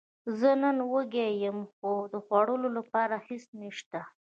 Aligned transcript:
زه 0.39 0.49
نن 0.61 0.77
وږی 0.91 1.29
یم، 1.43 1.59
خو 1.73 1.91
د 2.13 2.15
خوړلو 2.25 2.69
لپاره 2.77 3.15
هیڅ 3.27 3.43
نشته 3.61 3.99